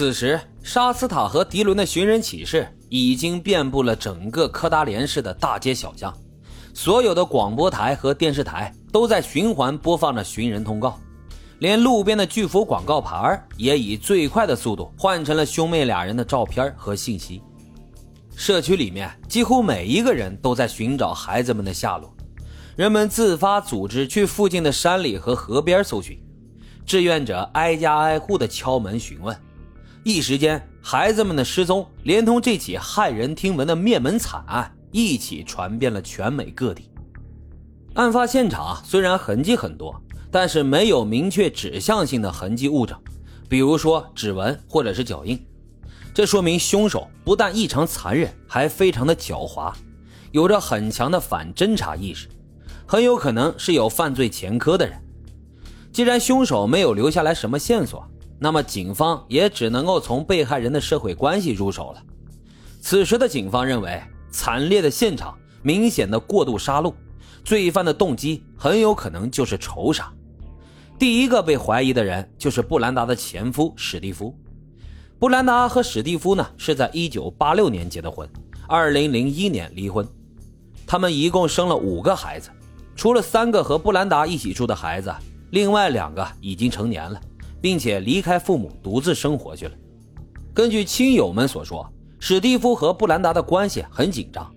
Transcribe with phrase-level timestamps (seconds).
[0.00, 6.10] 此时，沙斯塔和迪伦的寻人启事已经遍布了整个科达连市的大街小巷，
[6.72, 10.98] 所有的广播台和电视台都在循环播放着寻人通告，
[11.58, 17.42] 连路边的巨幅广告牌也以最快的速度换成了兄妹俩人的照片和信息。
[18.34, 22.10] 社区里面几乎每一个人都在寻找孩子们的下落，
[22.74, 26.18] 人们自发组织去附近的山里和河边搜寻，
[26.86, 29.36] 志愿者挨家挨户的敲门询问。
[30.02, 36.90] 一时间，孩子们的失踪连同这起骇人听闻的灭门惨案一起传遍了全美各地。
[37.94, 39.94] 案发现场虽然痕迹很多，
[40.30, 42.98] 但是没有明确指向性的痕迹物证，
[43.46, 45.38] 比如说指纹或者是脚印。
[46.14, 49.70] 这说明凶手不但异常残忍，还非常的狡猾，
[50.32, 52.26] 有着很强的反侦查意识，
[52.86, 54.96] 很有可能是有犯罪前科的人。
[55.92, 58.02] 既然凶手没有留下来什么线索。
[58.42, 62.02] 那么，警方也只能够从被害人的社会关系入手了。
[62.80, 66.94] 此时的警方认为，惨烈的现场、明显的过度杀戮，
[67.44, 70.10] 罪犯的动机很有可能就是仇杀。
[70.98, 74.34] 第一个被怀疑的人就是布兰达的前夫史蒂夫。
[75.18, 78.26] 布兰达和史蒂夫呢是在1986年结的婚
[78.68, 80.08] ，2001年离婚。
[80.86, 82.48] 他们一共生了五个孩子，
[82.96, 85.14] 除了三个和布兰达一起住的孩子，
[85.50, 87.20] 另外两个已经成年了。
[87.60, 89.72] 并且离开父母独自生活去了。
[90.52, 94.52] 根据亲友们所说，史蒂夫和布兰达的关系很紧张，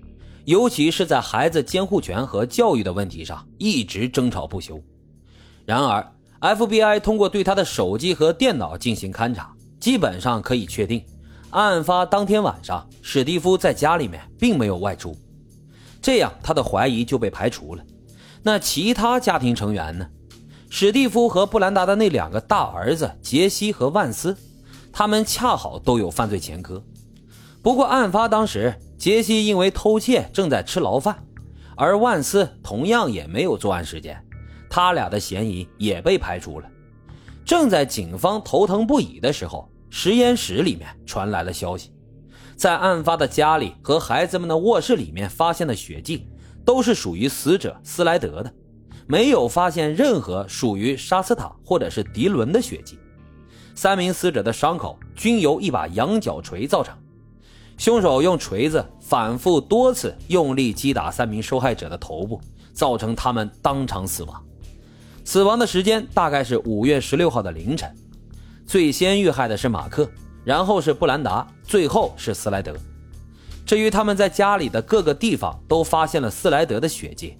[0.46, 4.82] 尤其是在孩子监护权和教育的问题上一直争吵不休。
[5.66, 6.06] 然而
[6.42, 11.06] ，FBI 通过对他的手机和电脑进行勘查，基本上可以确定，
[11.52, 15.16] 案发当天晚上史蒂夫在家里面并没有外出，
[16.02, 17.84] 这样他的怀疑就被排除了。
[18.42, 20.06] 那其他家庭成员呢？
[20.76, 24.36] 史蒂夫和布兰达的那两个大儿子杰西和万斯，
[24.92, 26.84] 他们恰好都有犯罪前科。
[27.62, 31.24] 不过案发当时，杰西因为偷窃正在吃牢饭，
[31.78, 34.20] 而万斯同样也没有作案时间，
[34.68, 36.68] 他俩的嫌疑也被排除了。
[37.46, 41.92] 正在警方头疼不已的时候，实验室里面传来了消息，
[42.56, 46.28] 在案发的家里和孩子们的卧室里面发现的血迹，
[46.66, 48.52] 都是属于死者斯莱德的。
[49.06, 52.98] 没有发现任何属于沙斯塔或者是迪伦的血迹，
[53.76, 56.96] 三名死者的伤口均由一把羊角锤造成。
[57.78, 62.40] 凶手用锤子反复多次用力击打三名受害者的头部，
[62.72, 64.44] 造成他们当场死亡。
[65.26, 67.94] 死亡的时间大概是五月十六号的凌晨。
[68.66, 70.10] 最先遇害的是马克，
[70.46, 72.74] 然后是布兰达，最后是斯莱德。
[73.66, 77.36] 至于他们在家里的各个地方都发现了斯莱德的血迹。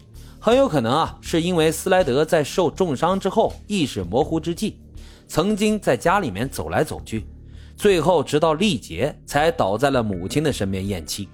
[0.46, 4.78] 很有可能啊，是因为斯莱德在受重伤之后意识模糊之际，
[5.26, 7.26] 曾经在家里面走来走去，
[7.78, 11.30] 最后直到力竭才倒在了母亲的身边咽气。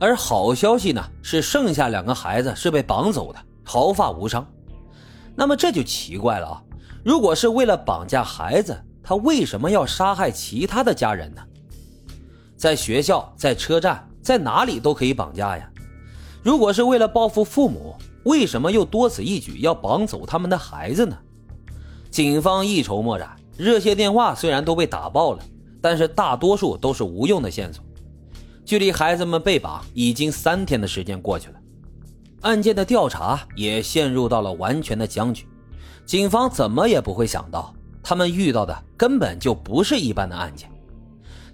[0.00, 4.44] 而好消息呢，是剩下两个孩子是被绑走的，毫发无伤。
[5.36, 6.62] 那么这就奇怪了啊，
[7.04, 11.42] 如果是为了绑架孩子，他为什么要杀害其他的家人呢？
[12.56, 15.70] 在学校、在车站、在哪里都可以绑架呀。
[16.44, 17.96] 如果是为了报复父母。
[18.24, 21.14] 为什么又多此一举要绑走他们的孩子呢？
[22.10, 25.44] 警方一筹莫展，热线电话虽然都被打爆了，
[25.78, 27.84] 但是大多数都是无用的线索。
[28.64, 31.56] 距离孩子们被绑已经三天的时间过去了，
[32.40, 35.46] 案件的调查也陷入到了完全的僵局。
[36.06, 40.70] 警方怎么也不会想到，他们遇到的根本就不是一般的案件。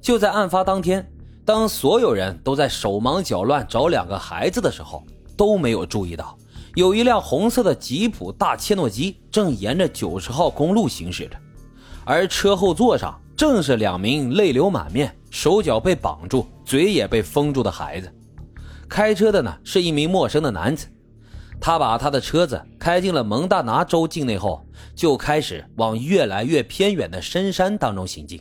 [0.01, 1.05] 就在案发当天，
[1.45, 5.05] 当所有人都在手忙脚乱找两个孩子的时候，
[5.37, 6.37] 都没有注意到。
[6.77, 11.37] 有一辆红色的吉普大切诺基正沿着九十号公路行驶着，
[12.05, 18.13] 而车后座上正是两名泪流满面、手脚被绑住、嘴也被封住的孩子。
[18.89, 20.87] 开车的呢是一名陌生的男子，
[21.61, 24.65] 他把他的车子开进了蒙大拿州境内后，
[24.95, 28.41] 就开始往越来越偏远的深山当中行进。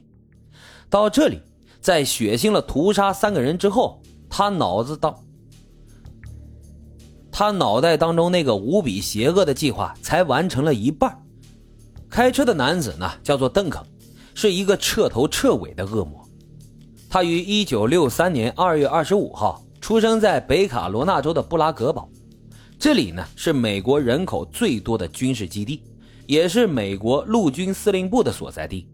[0.88, 1.42] 到这里，
[1.82, 5.16] 在血腥了屠杀三个人之后，他脑子当。
[7.32, 11.18] 他脑袋当中那个无比邪恶的计划才完成了一半。
[12.10, 13.82] 开车的男子呢，叫做邓肯，
[14.34, 16.28] 是一个彻头彻尾的恶魔。
[17.10, 22.10] 他于1963年2月25号出生在北卡罗纳州的布拉格堡，
[22.78, 25.82] 这里呢是美国人口最多的军事基地，
[26.28, 28.88] 也是美国陆军司令部的所在地。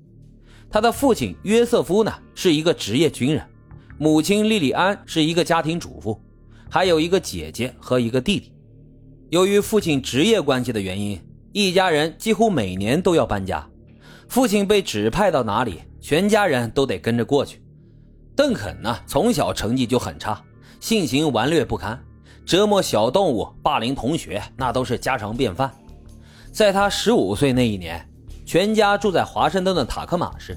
[0.70, 3.46] 他的父亲约瑟夫呢是一个职业军人，
[3.98, 6.20] 母亲莉莉安是一个家庭主妇。
[6.68, 8.52] 还有一个姐姐和一个弟弟。
[9.30, 11.18] 由于父亲职业关系的原因，
[11.54, 13.66] 一家人几乎每年都要搬家。
[14.28, 17.62] 父亲被指派到哪里，全家人都得跟着过去。
[18.36, 20.44] 邓肯呢，从小成绩就很差，
[20.82, 21.98] 性情顽劣不堪，
[22.46, 25.72] 折磨小动物、霸凌同学，那都是家常便饭。
[26.52, 28.06] 在他十五岁那一年，
[28.46, 30.56] 全家住在华盛顿的塔克马市，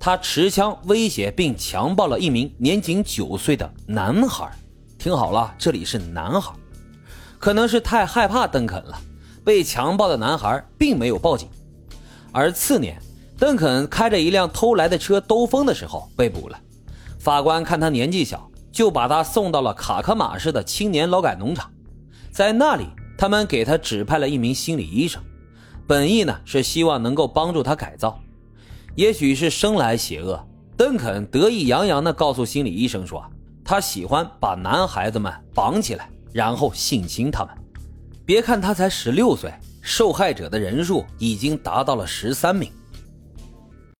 [0.00, 4.50] 他持枪威胁并强暴了一名年仅九岁的男孩。
[4.96, 6.52] 听好了，这里是男孩。
[7.38, 8.98] 可能是太害怕邓肯了，
[9.44, 11.48] 被强暴的男孩并没有报警。
[12.32, 13.00] 而次年，
[13.38, 16.58] 邓肯开着一辆偷来的车兜风的时候被捕了。
[17.18, 21.70] 法官看他年纪小，就把他送到了卡克马市的青年劳改农场，
[22.32, 22.86] 在那里，
[23.18, 25.22] 他们给他指派了一名心理医生，
[25.88, 28.20] 本意呢是希望能够帮助他改造。
[28.94, 30.38] 也许是生来邪恶，
[30.76, 33.24] 邓肯得意洋洋地告诉心理医生说，
[33.64, 37.54] 他喜欢把男孩子们绑起来，然后性侵他们。
[38.26, 39.50] 别看他才十六岁，
[39.80, 42.70] 受害者的人数已经达到了十三名。